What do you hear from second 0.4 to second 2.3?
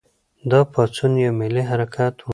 دا پاڅون یو ملي حرکت و.